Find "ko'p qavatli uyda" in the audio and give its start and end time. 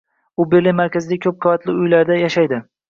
1.29-2.21